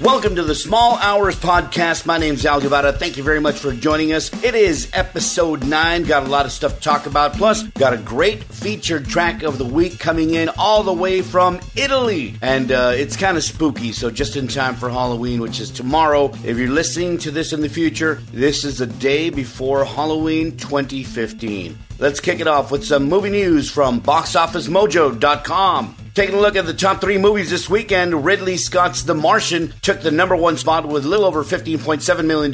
[0.00, 2.06] Welcome to the Small Hours Podcast.
[2.06, 2.90] My name's Al Guevara.
[2.94, 4.32] Thank you very much for joining us.
[4.42, 6.04] It is episode nine.
[6.04, 7.34] Got a lot of stuff to talk about.
[7.34, 11.60] Plus, got a great featured track of the week coming in all the way from
[11.76, 12.34] Italy.
[12.40, 16.32] And uh, it's kind of spooky, so just in time for Halloween, which is tomorrow.
[16.44, 21.78] If you're listening to this in the future, this is the day before Halloween 2015.
[21.98, 25.96] Let's kick it off with some movie news from BoxOfficeMojo.com.
[26.12, 30.00] Taking a look at the top three movies this weekend, Ridley Scott's The Martian took
[30.00, 32.52] the number one spot with a little over $15.7 million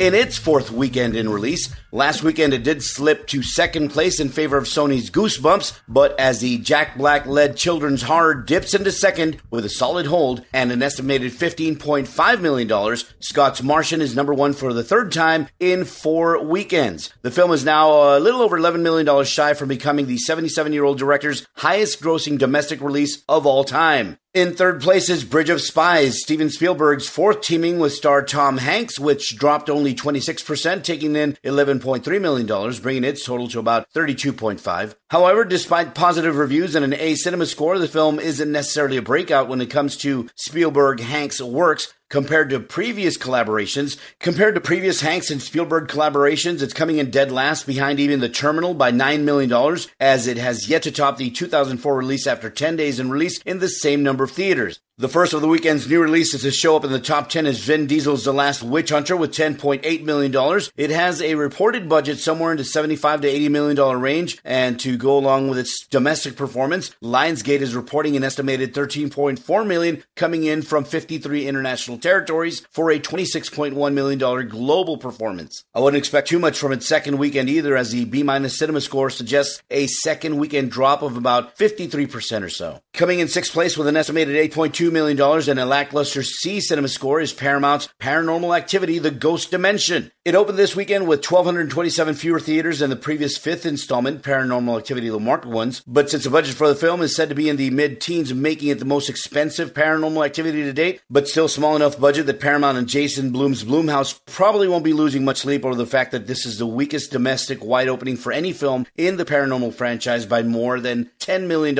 [0.00, 1.72] in its fourth weekend in release.
[1.92, 6.40] Last weekend, it did slip to second place in favor of Sony's Goosebumps, but as
[6.40, 10.82] the Jack Black led children's horror dips into second with a solid hold and an
[10.82, 17.14] estimated $15.5 million, Scott's Martian is number one for the third time in four weekends.
[17.22, 20.84] The film is now a little over $11 million shy from becoming the 77 year
[20.84, 24.18] old director's highest grossing domestic release release of all time.
[24.36, 28.98] In third place is Bridge of Spies, Steven Spielberg's fourth teaming with star Tom Hanks,
[28.98, 34.94] which dropped only 26%, taking in $11.3 million, bringing its total to about 32.5.
[35.08, 39.48] However, despite positive reviews and an A cinema score, the film isn't necessarily a breakout
[39.48, 43.98] when it comes to Spielberg Hanks works, compared to previous collaborations.
[44.20, 48.28] Compared to previous Hanks and Spielberg collaborations, it's coming in dead last behind even The
[48.28, 52.76] Terminal by $9 million, as it has yet to top the 2004 release after 10
[52.76, 54.80] days in release in the same number theaters.
[54.98, 57.62] The first of the weekend's new releases to show up in the top 10 is
[57.62, 60.62] Vin Diesel's The Last Witch Hunter with $10.8 million.
[60.74, 64.96] It has a reported budget somewhere in the 75 to $80 million range, and to
[64.96, 70.62] go along with its domestic performance, Lionsgate is reporting an estimated 13.4 million coming in
[70.62, 75.62] from 53 international territories for a $26.1 million global performance.
[75.74, 78.80] I wouldn't expect too much from its second weekend either, as the B minus cinema
[78.80, 82.80] score suggests a second weekend drop of about 53% or so.
[82.94, 85.20] Coming in sixth place with an estimated 8.2 $2 million
[85.50, 90.12] and a lackluster C cinema score is Paramount's Paranormal Activity The Ghost Dimension.
[90.24, 95.08] It opened this weekend with 1,227 fewer theaters than the previous fifth installment, Paranormal Activity
[95.08, 97.56] The Marked Ones, but since the budget for the film is said to be in
[97.56, 101.74] the mid teens, making it the most expensive paranormal activity to date, but still small
[101.74, 105.74] enough budget that Paramount and Jason Blum's Blumhouse probably won't be losing much sleep over
[105.74, 109.24] the fact that this is the weakest domestic wide opening for any film in the
[109.24, 111.74] paranormal franchise by more than $10 million.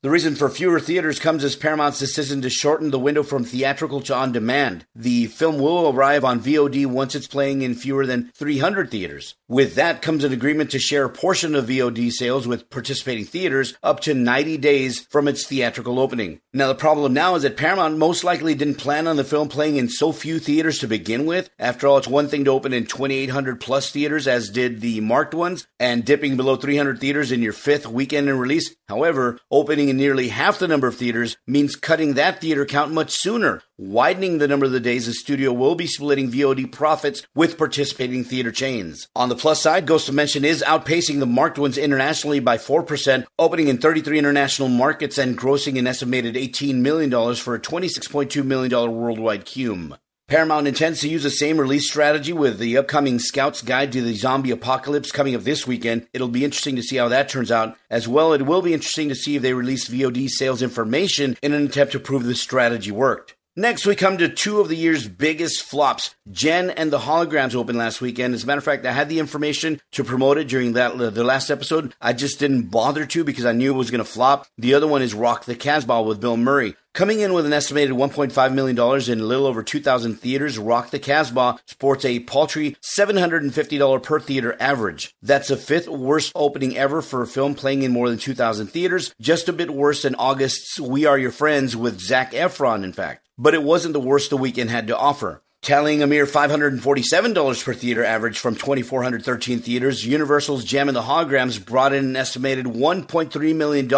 [0.00, 4.00] The reason for fewer theaters comes as Paramount's decision to shorten the window from theatrical
[4.02, 4.86] to on demand.
[4.94, 9.34] The film will arrive on VOD once it's playing in fewer than 300 theaters.
[9.48, 13.74] With that comes an agreement to share a portion of VOD sales with participating theaters
[13.82, 16.40] up to 90 days from its theatrical opening.
[16.52, 19.76] Now, the problem now is that Paramount most likely didn't plan on the film playing
[19.76, 21.48] in so few theaters to begin with.
[21.58, 25.34] After all, it's one thing to open in 2,800 plus theaters, as did the marked
[25.34, 28.76] ones, and dipping below 300 theaters in your fifth weekend in release.
[28.88, 33.10] However, opening in nearly half the number of theaters means cutting that theater count much
[33.10, 37.56] sooner, widening the number of the days the studio will be splitting VOD profits with
[37.56, 39.08] participating theater chains.
[39.16, 43.24] On the plus side, Ghost of Dimension is outpacing the marked ones internationally by 4%,
[43.38, 48.70] opening in 33 international markets and grossing an estimated $18 million for a $26.2 million
[48.92, 49.96] worldwide cume.
[50.28, 54.14] Paramount intends to use the same release strategy with the upcoming Scout's Guide to the
[54.14, 56.06] Zombie Apocalypse coming up this weekend.
[56.12, 57.78] It'll be interesting to see how that turns out.
[57.88, 61.54] As well, it will be interesting to see if they release VOD sales information in
[61.54, 63.36] an attempt to prove the strategy worked.
[63.56, 66.14] Next, we come to two of the year's biggest flops.
[66.30, 68.34] Jem and the Holograms opened last weekend.
[68.34, 71.08] As a matter of fact, I had the information to promote it during that uh,
[71.08, 71.94] the last episode.
[72.02, 74.46] I just didn't bother to because I knew it was going to flop.
[74.58, 76.76] The other one is Rock the Casbah with Bill Murray.
[76.98, 80.98] Coming in with an estimated $1.5 million in a little over 2,000 theaters, Rock the
[80.98, 85.14] Casbah sports a paltry $750 per theater average.
[85.22, 89.14] That's the fifth worst opening ever for a film playing in more than 2,000 theaters,
[89.20, 93.28] just a bit worse than August's We Are Your Friends with Zac Efron, in fact.
[93.38, 95.40] But it wasn't the worst the weekend had to offer.
[95.60, 101.62] Tallying a mere $547 per theater average from 2,413 theaters, Universal's Jem and the Holograms
[101.62, 103.88] brought in an estimated $1.3 million,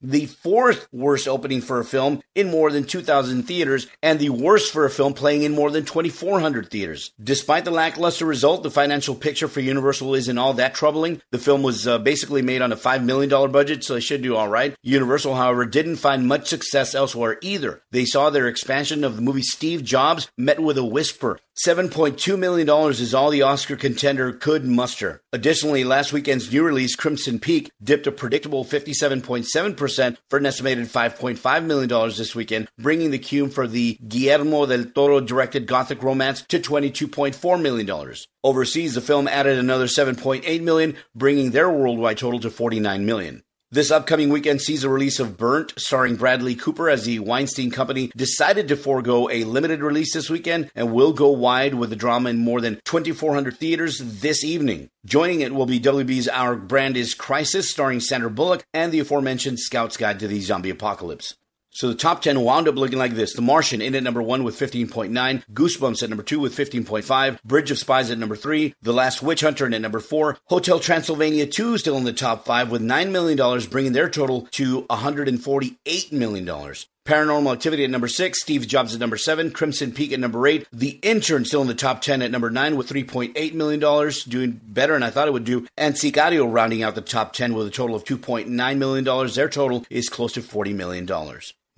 [0.00, 4.70] the fourth worst opening for a film in more than 2,000 theaters, and the worst
[4.70, 7.10] for a film playing in more than 2,400 theaters.
[7.20, 11.20] Despite the lackluster result, the financial picture for Universal isn't all that troubling.
[11.32, 14.36] The film was uh, basically made on a $5 million budget, so they should do
[14.36, 14.76] all right.
[14.82, 17.82] Universal, however, didn't find much success elsewhere either.
[17.90, 21.38] They saw their expansion of the movie Steve Jobs met with a whisper.
[21.64, 25.22] $7.2 million is all the Oscar contender could muster.
[25.32, 31.64] Additionally, last weekend's new release, Crimson Peak, dipped a predictable 57.7% for an estimated $5.5
[31.66, 36.58] million this weekend, bringing the cume for the Guillermo del Toro directed gothic romance to
[36.58, 38.14] $22.4 million.
[38.42, 43.44] Overseas, the film added another 7.8 million, bringing their worldwide total to $49 million.
[43.70, 48.10] This upcoming weekend sees the release of Burnt, starring Bradley Cooper as the Weinstein Company
[48.16, 52.30] decided to forego a limited release this weekend and will go wide with the drama
[52.30, 54.88] in more than 2,400 theaters this evening.
[55.04, 59.60] Joining it will be WB's Our Brand is Crisis, starring Sandra Bullock and the aforementioned
[59.60, 61.34] Scout's Guide to the Zombie Apocalypse.
[61.70, 63.34] So the top 10 wound up looking like this.
[63.34, 67.70] The Martian in at number 1 with 15.9, Goosebumps at number 2 with 15.5, Bridge
[67.70, 71.46] of Spies at number 3, The Last Witch Hunter in at number 4, Hotel Transylvania
[71.46, 76.74] 2 still in the top 5 with $9 million, bringing their total to $148 million.
[77.08, 80.66] Paranormal Activity at number six, Steve Jobs at number seven, Crimson Peak at number eight,
[80.70, 84.92] The Intern still in the top 10 at number nine with $3.8 million, doing better
[84.92, 85.66] than I thought it would do.
[85.78, 89.28] And Sicario rounding out the top 10 with a total of $2.9 million.
[89.32, 91.06] Their total is close to $40 million.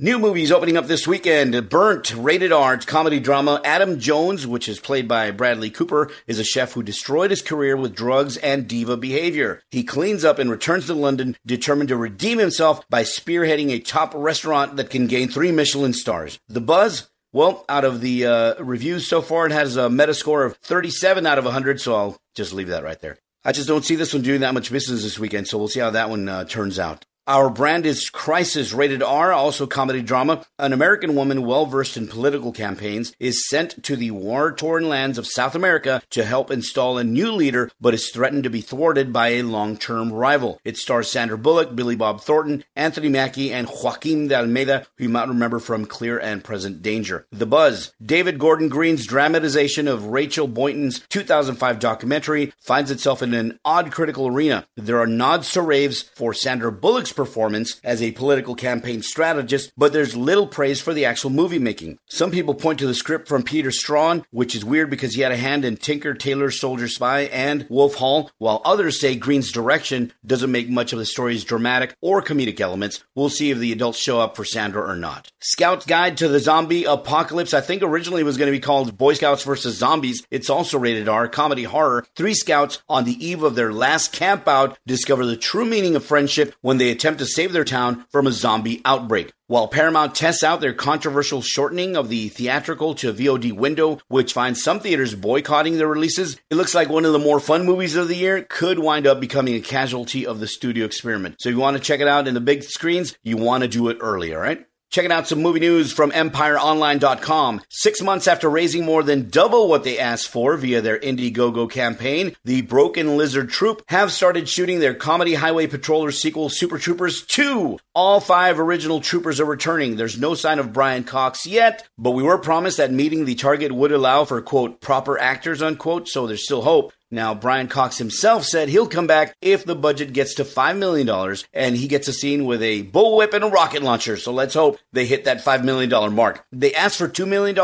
[0.02, 1.68] New movies opening up this weekend.
[1.68, 3.60] Burnt, rated R, comedy drama.
[3.66, 7.76] Adam Jones, which is played by Bradley Cooper, is a chef who destroyed his career
[7.76, 9.62] with drugs and diva behavior.
[9.70, 14.14] He cleans up and returns to London, determined to redeem himself by spearheading a top
[14.16, 16.40] restaurant that can gain three Michelin stars.
[16.48, 17.10] The buzz?
[17.34, 21.36] Well, out of the uh, reviews so far, it has a Metascore of 37 out
[21.36, 23.18] of 100, so I'll just leave that right there.
[23.44, 25.80] I just don't see this one doing that much business this weekend, so we'll see
[25.80, 27.04] how that one uh, turns out.
[27.30, 30.44] Our brand is Crisis, rated R, also comedy drama.
[30.58, 35.16] An American woman well versed in political campaigns is sent to the war torn lands
[35.16, 39.12] of South America to help install a new leader, but is threatened to be thwarted
[39.12, 40.60] by a long term rival.
[40.64, 45.10] It stars Sandra Bullock, Billy Bob Thornton, Anthony Mackie, and Joaquin de Almeida, who you
[45.10, 47.28] might remember from Clear and Present Danger.
[47.30, 47.92] The Buzz.
[48.04, 54.26] David Gordon Green's dramatization of Rachel Boynton's 2005 documentary finds itself in an odd critical
[54.26, 54.66] arena.
[54.76, 59.92] There are nods to raves for Sandra Bullock's performance as a political campaign strategist, but
[59.92, 61.98] there's little praise for the actual movie making.
[62.08, 65.32] Some people point to the script from Peter Straughan, which is weird because he had
[65.32, 70.14] a hand in Tinker, Tailor, Soldier Spy, and Wolf Hall, while others say Green's direction
[70.24, 73.04] doesn't make much of the story's dramatic or comedic elements.
[73.14, 75.30] We'll see if the adults show up for Sandra or not.
[75.40, 79.12] Scout's Guide to the Zombie Apocalypse, I think originally was going to be called Boy
[79.12, 80.24] Scouts versus Zombies.
[80.30, 82.06] It's also rated R, comedy horror.
[82.16, 86.54] Three scouts on the eve of their last campout discover the true meaning of friendship
[86.62, 89.32] when they attempt to save their town from a zombie outbreak.
[89.46, 94.62] While Paramount tests out their controversial shortening of the theatrical to VOD window, which finds
[94.62, 98.08] some theaters boycotting their releases, it looks like one of the more fun movies of
[98.08, 101.36] the year could wind up becoming a casualty of the studio experiment.
[101.40, 103.68] So if you want to check it out in the big screens, you want to
[103.68, 104.66] do it early, alright?
[104.90, 107.60] Checking out some movie news from EmpireOnline.com.
[107.68, 112.34] Six months after raising more than double what they asked for via their Indiegogo campaign,
[112.44, 117.78] the Broken Lizard Troupe have started shooting their comedy highway patroller sequel, Super Troopers 2.
[117.94, 119.94] All five original troopers are returning.
[119.94, 123.70] There's no sign of Brian Cox yet, but we were promised that meeting the target
[123.70, 126.92] would allow for, quote, proper actors, unquote, so there's still hope.
[127.12, 131.36] Now, Brian Cox himself said he'll come back if the budget gets to $5 million
[131.52, 134.16] and he gets a scene with a bullwhip and a rocket launcher.
[134.16, 136.44] So let's hope they hit that $5 million mark.
[136.52, 137.58] They asked for $2 million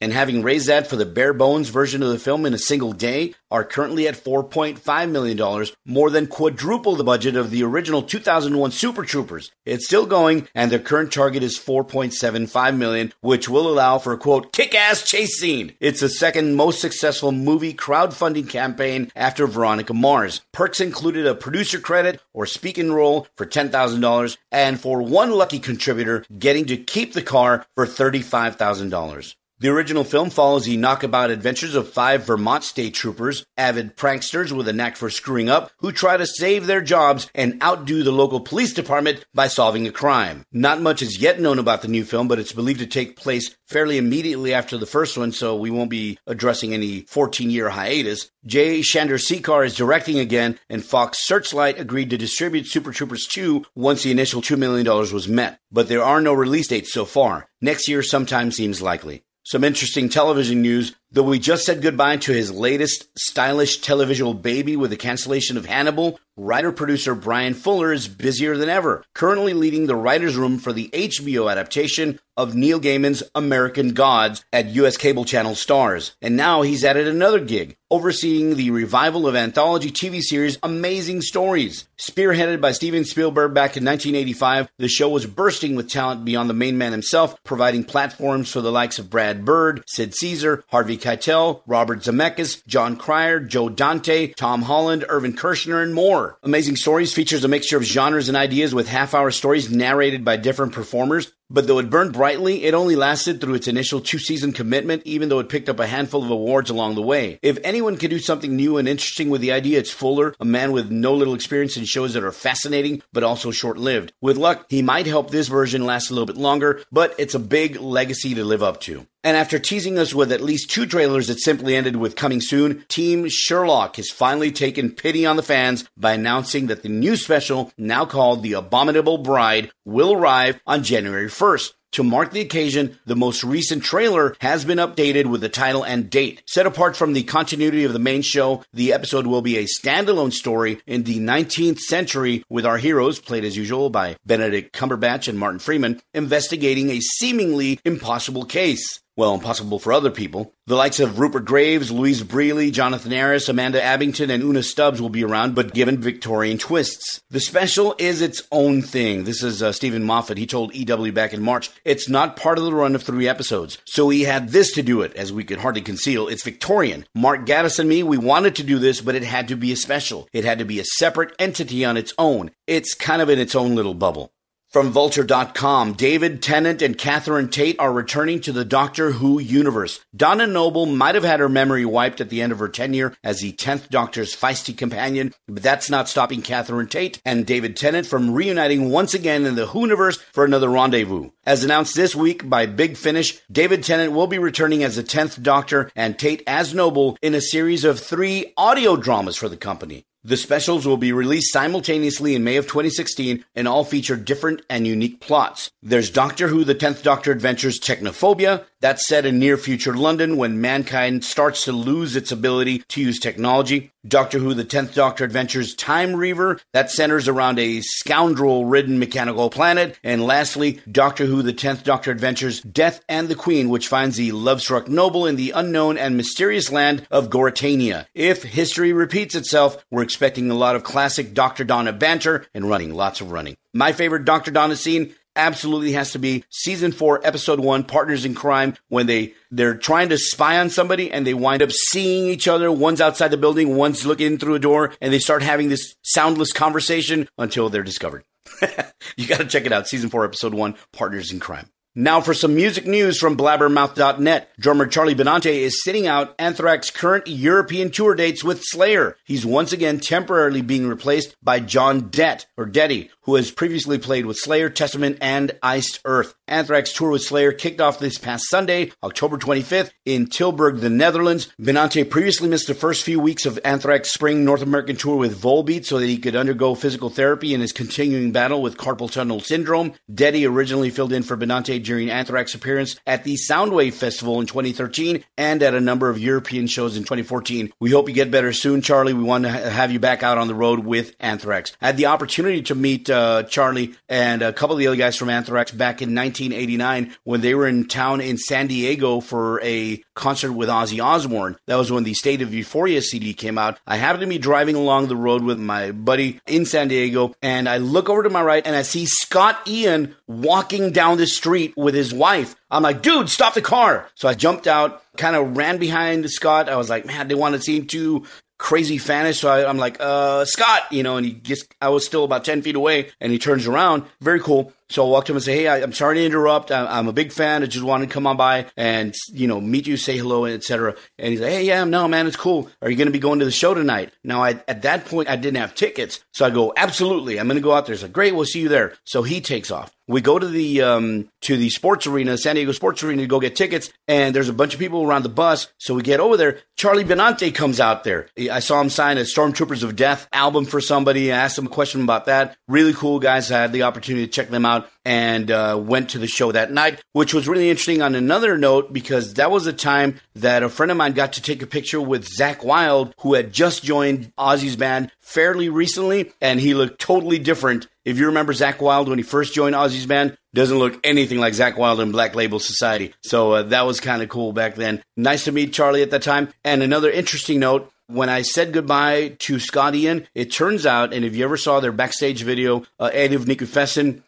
[0.00, 2.92] and having raised that for the bare bones version of the film in a single
[2.92, 8.70] day are currently at $4.5 million, more than quadruple the budget of the original 2001
[8.70, 9.50] Super Troopers.
[9.66, 14.18] It's still going and their current target is 4.75 million, which will allow for a
[14.18, 15.74] quote, kick-ass chase scene.
[15.80, 20.40] It's the second most successful movie crowdfunding campaign after Veronica Mars.
[20.52, 26.24] Perks included a producer credit or speaking role for $10,000 and for one lucky contributor
[26.38, 29.34] getting to keep the car for $35,000.
[29.62, 34.66] The original film follows the knockabout adventures of five Vermont state troopers, avid pranksters with
[34.66, 38.40] a knack for screwing up, who try to save their jobs and outdo the local
[38.40, 40.44] police department by solving a crime.
[40.50, 43.54] Not much is yet known about the new film, but it's believed to take place
[43.68, 48.32] fairly immediately after the first one, so we won't be addressing any 14 year hiatus.
[48.44, 54.02] Jay Chandrasekhar is directing again, and Fox Searchlight agreed to distribute Super Troopers 2 once
[54.02, 55.60] the initial $2 million was met.
[55.70, 57.48] But there are no release dates so far.
[57.60, 59.22] Next year sometime seems likely.
[59.44, 60.94] Some interesting television news.
[61.10, 65.66] Though we just said goodbye to his latest stylish televisual baby with the cancellation of
[65.66, 70.72] Hannibal, writer producer Bryan Fuller is busier than ever, currently leading the writer's room for
[70.72, 76.12] the HBO adaptation of Neil Gaiman's American Gods at US cable channel Starz.
[76.22, 81.86] And now he's added another gig, overseeing the revival of anthology TV series Amazing Stories.
[81.98, 86.54] Spearheaded by Steven Spielberg back in 1985, the show was bursting with talent beyond the
[86.54, 91.60] main man himself, providing platforms for the likes of Brad Bird, Sid Caesar, Harvey Keitel,
[91.66, 96.21] Robert Zemeckis, Jon Cryer, Joe Dante, Tom Holland, Irvin Kershner, and more.
[96.42, 100.36] Amazing Stories features a mixture of genres and ideas with half hour stories narrated by
[100.36, 101.32] different performers.
[101.52, 105.28] But though it burned brightly, it only lasted through its initial two season commitment, even
[105.28, 107.38] though it picked up a handful of awards along the way.
[107.42, 110.72] If anyone can do something new and interesting with the idea, it's Fuller, a man
[110.72, 114.14] with no little experience in shows that are fascinating but also short lived.
[114.22, 117.38] With luck, he might help this version last a little bit longer, but it's a
[117.38, 119.06] big legacy to live up to.
[119.24, 122.84] And after teasing us with at least two trailers that simply ended with coming soon,
[122.88, 127.72] Team Sherlock has finally taken pity on the fans by announcing that the new special,
[127.78, 131.41] now called The Abominable Bride, will arrive on January 1st.
[131.42, 135.84] First, to mark the occasion, the most recent trailer has been updated with the title
[135.84, 136.42] and date.
[136.46, 140.32] Set apart from the continuity of the main show, the episode will be a standalone
[140.32, 145.38] story in the 19th century with our heroes, played as usual by Benedict Cumberbatch and
[145.38, 150.54] Martin Freeman, investigating a seemingly impossible case well, impossible for other people.
[150.66, 155.10] The likes of Rupert Graves, Louise Brealey, Jonathan Aris, Amanda Abbington, and Una Stubbs will
[155.10, 157.20] be around, but given Victorian twists.
[157.28, 159.24] The special is its own thing.
[159.24, 160.38] This is uh, Steven Moffat.
[160.38, 163.78] He told EW back in March, it's not part of the run of three episodes.
[163.86, 166.28] So he had this to do it, as we could hardly conceal.
[166.28, 167.06] It's Victorian.
[167.14, 169.76] Mark Gatiss and me, we wanted to do this, but it had to be a
[169.76, 170.28] special.
[170.32, 172.50] It had to be a separate entity on its own.
[172.66, 174.32] It's kind of in its own little bubble.
[174.72, 180.00] From Vulture.com, David Tennant and Catherine Tate are returning to the Doctor Who universe.
[180.16, 183.40] Donna Noble might have had her memory wiped at the end of her tenure as
[183.40, 188.32] the 10th Doctor's feisty companion, but that's not stopping Catherine Tate and David Tennant from
[188.32, 191.32] reuniting once again in the Who universe for another rendezvous.
[191.44, 195.42] As announced this week by Big Finish, David Tennant will be returning as the 10th
[195.42, 200.06] Doctor and Tate as Noble in a series of three audio dramas for the company.
[200.24, 204.86] The specials will be released simultaneously in May of 2016 and all feature different and
[204.86, 205.72] unique plots.
[205.82, 210.60] There's Doctor Who The 10th Doctor Adventures Technophobia, that's set in near future London when
[210.60, 213.92] mankind starts to lose its ability to use technology.
[214.06, 219.48] Doctor Who The 10th Doctor Adventures Time Reaver, that centers around a scoundrel ridden mechanical
[219.50, 219.96] planet.
[220.02, 224.32] And lastly, Doctor Who The 10th Doctor Adventures Death and the Queen, which finds the
[224.32, 228.06] love struck noble in the unknown and mysterious land of Goritania.
[228.14, 231.64] If history repeats itself, we're expecting a lot of classic Dr.
[231.64, 233.56] Donna banter and running, lots of running.
[233.72, 234.50] My favorite Dr.
[234.50, 239.32] Donna scene absolutely has to be season four, episode one, partners in crime, when they
[239.50, 242.70] they're trying to spy on somebody and they wind up seeing each other.
[242.70, 246.52] One's outside the building, one's looking through a door, and they start having this soundless
[246.52, 248.22] conversation until they're discovered.
[249.16, 249.88] you got to check it out.
[249.88, 251.70] Season four, episode one, partners in crime.
[251.94, 254.48] Now for some music news from blabbermouth.net.
[254.58, 259.18] Drummer Charlie Benante is sitting out Anthrax's current European tour dates with Slayer.
[259.26, 264.26] He's once again temporarily being replaced by Jon Dette, or Detty, who has previously played
[264.26, 266.34] with Slayer, Testament, and Iced Earth.
[266.48, 271.48] Anthrax tour with Slayer kicked off this past Sunday, October 25th, in Tilburg, the Netherlands.
[271.60, 275.84] Benante previously missed the first few weeks of Anthrax spring North American tour with Volbeat
[275.84, 279.94] so that he could undergo physical therapy in his continuing battle with carpal tunnel syndrome.
[280.10, 285.24] Detty originally filled in for Benante during Anthrax appearance at the Soundwave Festival in 2013
[285.38, 287.72] and at a number of European shows in 2014.
[287.80, 289.14] We hope you get better soon, Charlie.
[289.14, 291.72] We want to have you back out on the road with Anthrax.
[291.80, 295.16] I had the opportunity to meet uh, Charlie and a couple of the other guys
[295.16, 300.02] from Anthrax back in 1989 when they were in town in San Diego for a
[300.14, 301.56] concert with Ozzy Osbourne.
[301.66, 303.78] That was when the State of Euphoria CD came out.
[303.86, 307.68] I happened to be driving along the road with my buddy in San Diego, and
[307.68, 311.74] I look over to my right and I see Scott Ian walking down the street
[311.76, 312.56] with his wife.
[312.70, 314.08] I'm like, dude, stop the car.
[314.14, 316.68] So I jumped out, kind of ran behind Scott.
[316.68, 318.24] I was like, man, they want to seem too
[318.62, 319.40] crazy fanish.
[319.40, 322.44] So I, am like, uh, Scott, you know, and he gets, I was still about
[322.44, 324.04] 10 feet away and he turns around.
[324.20, 324.72] Very cool.
[324.92, 326.70] So I walked to him and say, Hey, I, am sorry to interrupt.
[326.70, 327.62] I, am a big fan.
[327.62, 330.94] I just wanted to come on by and, you know, meet you, say hello, etc.
[331.18, 332.70] And he's like, Hey, yeah, no, man, it's cool.
[332.82, 334.12] Are you going to be going to the show tonight?
[334.22, 336.22] Now, I, at that point, I didn't have tickets.
[336.32, 337.40] So I go, absolutely.
[337.40, 337.94] I'm going to go out there.
[337.94, 338.34] He's like, great.
[338.34, 338.94] We'll see you there.
[339.04, 339.94] So he takes off.
[340.08, 343.38] We go to the um, to the sports arena, San Diego Sports Arena, to go
[343.38, 345.72] get tickets, and there's a bunch of people around the bus.
[345.78, 346.58] So we get over there.
[346.76, 348.26] Charlie Benante comes out there.
[348.50, 351.32] I saw him sign a Stormtroopers of Death album for somebody.
[351.32, 352.56] I asked him a question about that.
[352.66, 353.52] Really cool guys.
[353.52, 356.72] I had the opportunity to check them out and uh, went to the show that
[356.72, 360.68] night, which was really interesting on another note because that was a time that a
[360.68, 364.32] friend of mine got to take a picture with Zakk Wylde, who had just joined
[364.36, 367.88] Ozzy's band fairly recently, and he looked totally different.
[368.04, 371.54] If you remember Zakk Wylde when he first joined Ozzy's band, doesn't look anything like
[371.54, 373.14] Zakk Wylde in Black Label Society.
[373.22, 375.02] So uh, that was kind of cool back then.
[375.16, 376.48] Nice to meet Charlie at that time.
[376.64, 381.24] And another interesting note when I said goodbye to Scott Ian, it turns out, and
[381.24, 383.66] if you ever saw their backstage video, uh, Eddie of Nicky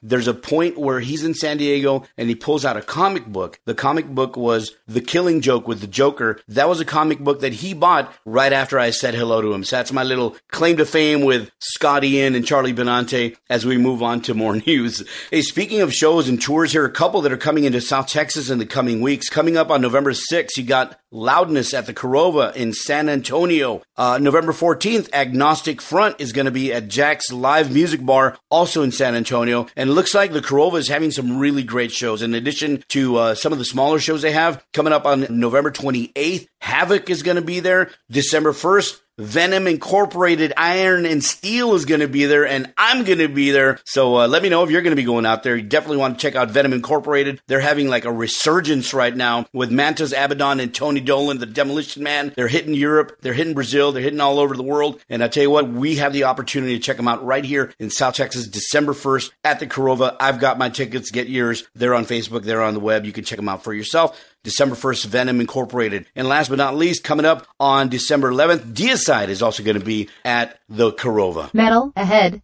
[0.03, 3.61] there's a point where he's in San Diego and he pulls out a comic book.
[3.65, 6.41] The comic book was The Killing Joke with the Joker.
[6.49, 9.65] That was a comic book that he bought right after I said hello to him.
[9.65, 13.77] So that's my little claim to fame with Scott Ian and Charlie Benante as we
[13.77, 15.03] move on to more news.
[15.31, 18.09] Hey, speaking of shows and tours, here are a couple that are coming into South
[18.09, 19.29] Texas in the coming weeks.
[19.29, 23.74] Coming up on November 6th, you got Loudness at the Korova in San Antonio.
[23.97, 28.83] Uh, November 14th, Agnostic Front is going to be at Jack's Live Music Bar, also
[28.83, 29.67] in San Antonio.
[29.77, 32.23] And it looks like the Korova is having some really great shows.
[32.23, 35.71] In addition to uh, some of the smaller shows they have, coming up on November
[35.71, 37.91] 28th, Havok is going to be there.
[38.11, 43.21] December 1st, Venom Incorporated Iron and Steel is going to be there, and I'm going
[43.21, 43.79] to be there.
[43.85, 45.55] So uh, let me know if you're going to be going out there.
[45.57, 47.41] You definitely want to check out Venom Incorporated.
[47.47, 52.03] They're having like a resurgence right now with Mantas Abaddon and Tony Dolan, the Demolition
[52.03, 52.33] Man.
[52.35, 55.01] They're hitting Europe, they're hitting Brazil, they're hitting all over the world.
[55.09, 57.73] And I tell you what, we have the opportunity to check them out right here
[57.79, 60.17] in South Texas, December 1st at the Korova.
[60.19, 61.13] I've got my tickets.
[61.13, 61.69] Get yours.
[61.77, 62.43] They're on Facebook.
[62.43, 63.05] They're on the web.
[63.05, 64.21] You can check them out for yourself.
[64.45, 66.07] December 1st, Venom Incorporated.
[66.15, 69.85] And last but not least, coming up on December 11th, Deicide is also going to
[69.85, 71.53] be at the Korova.
[71.53, 72.41] Metal ahead.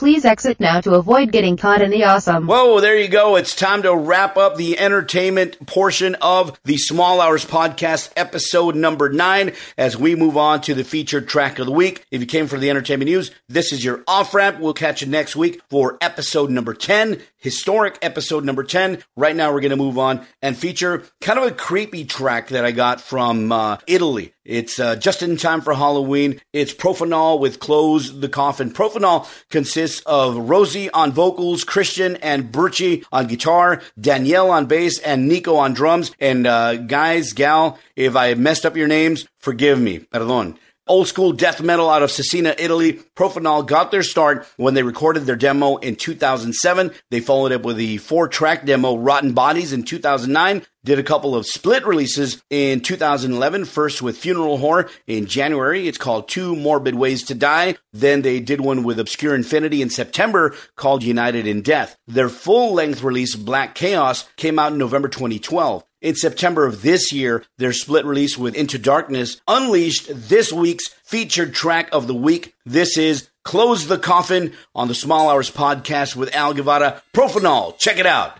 [0.00, 2.46] Please exit now to avoid getting caught in the awesome.
[2.46, 3.36] Whoa, there you go.
[3.36, 9.10] It's time to wrap up the entertainment portion of the Small Hours podcast, episode number
[9.10, 12.06] nine, as we move on to the featured track of the week.
[12.10, 14.58] If you came for the entertainment news, this is your off ramp.
[14.58, 19.02] We'll catch you next week for episode number 10, historic episode number 10.
[19.16, 22.64] Right now, we're going to move on and feature kind of a creepy track that
[22.64, 24.32] I got from uh, Italy.
[24.44, 26.40] It's uh, just in time for Halloween.
[26.52, 28.70] It's Profanal with Close the Coffin.
[28.70, 35.28] Profanal consists of Rosie on vocals, Christian and Birchie on guitar, Danielle on bass, and
[35.28, 36.12] Nico on drums.
[36.20, 40.00] And uh, guys, gal, if I messed up your names, forgive me.
[40.00, 40.56] Perdón
[40.90, 42.94] old school death metal out of Cesena, Italy.
[43.14, 46.90] Profanal got their start when they recorded their demo in 2007.
[47.10, 50.66] They followed up with the four track demo Rotten Bodies in 2009.
[50.82, 55.86] Did a couple of split releases in 2011, first with Funeral Horror in January.
[55.86, 57.76] It's called Two Morbid Ways to Die.
[57.92, 61.96] Then they did one with Obscure Infinity in September called United in Death.
[62.08, 65.84] Their full length release, Black Chaos, came out in November 2012.
[66.00, 71.52] In September of this year, their split release with Into Darkness unleashed this week's featured
[71.52, 72.54] track of the week.
[72.64, 77.02] This is Close the Coffin on the Small Hours podcast with Al Guevara.
[77.12, 77.76] Profanal.
[77.78, 78.38] Check it out.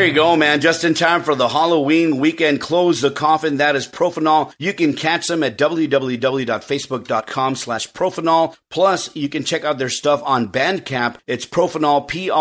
[0.00, 0.62] There you go, man.
[0.62, 2.62] Just in time for the Halloween weekend.
[2.62, 3.58] Close the coffin.
[3.58, 4.50] That is Profanal.
[4.58, 8.56] You can catch them at www.facebook.com slash Profanal.
[8.70, 11.16] Plus, you can check out their stuff on Bandcamp.
[11.26, 12.38] It's Profanal, P-R-O-F-A-N-A-L